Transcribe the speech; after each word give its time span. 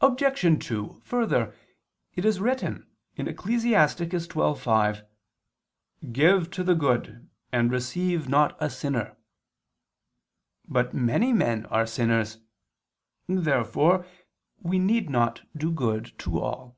Obj. 0.00 0.66
2: 0.68 1.00
Further, 1.04 1.54
it 2.12 2.24
is 2.24 2.40
written 2.40 2.88
(Ecclus. 3.16 3.64
12:5) 3.64 5.06
"Give 6.10 6.50
to 6.50 6.64
the 6.64 6.74
good, 6.74 7.30
and 7.52 7.70
receive 7.70 8.28
not 8.28 8.56
a 8.60 8.68
sinner." 8.68 9.16
But 10.66 10.92
many 10.92 11.32
men 11.32 11.66
are 11.66 11.86
sinners. 11.86 12.38
Therefore 13.28 14.04
we 14.60 14.80
need 14.80 15.08
not 15.08 15.42
do 15.56 15.70
good 15.70 16.18
to 16.18 16.40
all. 16.40 16.76